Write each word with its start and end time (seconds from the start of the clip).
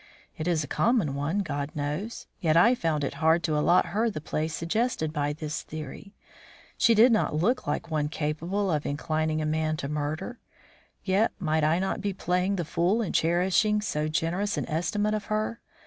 It 0.35 0.47
is 0.47 0.63
a 0.63 0.67
common 0.67 1.13
one, 1.13 1.41
God 1.43 1.69
knows. 1.75 2.25
Yet 2.39 2.57
I 2.57 2.73
found 2.73 3.03
it 3.03 3.13
hard 3.21 3.43
to 3.43 3.55
allot 3.55 3.85
her 3.93 4.09
the 4.09 4.19
place 4.19 4.51
suggested 4.55 5.13
by 5.13 5.31
this 5.31 5.61
theory. 5.61 6.15
She 6.75 6.95
did 6.95 7.11
not 7.11 7.35
look 7.35 7.67
like 7.67 7.91
one 7.91 8.09
capable 8.09 8.71
of 8.71 8.83
inclining 8.87 9.43
a 9.43 9.45
man 9.45 9.77
to 9.77 9.87
murder. 9.87 10.39
Yet 11.03 11.31
might 11.37 11.63
I 11.63 11.77
not 11.77 12.01
be 12.01 12.13
playing 12.13 12.55
the 12.55 12.65
fool 12.65 13.03
in 13.03 13.13
cherishing 13.13 13.79
so 13.79 14.07
generous 14.07 14.57
an 14.57 14.67
estimate 14.67 15.13
of 15.13 15.25
her? 15.25 15.61